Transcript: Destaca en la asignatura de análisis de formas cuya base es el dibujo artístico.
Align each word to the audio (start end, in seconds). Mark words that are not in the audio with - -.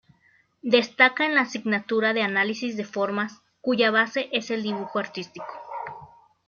Destaca 0.63 1.27
en 1.27 1.35
la 1.35 1.41
asignatura 1.41 2.11
de 2.13 2.23
análisis 2.23 2.75
de 2.75 2.85
formas 2.85 3.43
cuya 3.61 3.91
base 3.91 4.29
es 4.31 4.49
el 4.49 4.63
dibujo 4.63 4.97
artístico. 4.97 5.45